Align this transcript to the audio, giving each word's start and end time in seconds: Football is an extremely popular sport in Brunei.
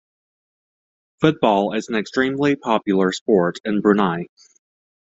Football 1.19 1.73
is 1.75 1.87
an 1.87 1.93
extremely 1.93 2.55
popular 2.55 3.11
sport 3.11 3.59
in 3.63 3.81
Brunei. 3.81 4.25